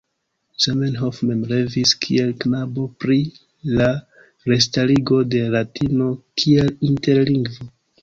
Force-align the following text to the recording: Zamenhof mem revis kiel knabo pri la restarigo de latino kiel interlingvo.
Zamenhof 0.63 1.19
mem 1.31 1.43
revis 1.51 1.91
kiel 2.05 2.31
knabo 2.45 2.87
pri 3.05 3.19
la 3.75 3.93
restarigo 4.55 5.23
de 5.37 5.45
latino 5.61 6.13
kiel 6.43 6.77
interlingvo. 6.93 7.75